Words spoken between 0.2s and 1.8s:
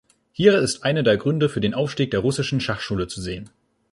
Hier ist einer der Gründe für den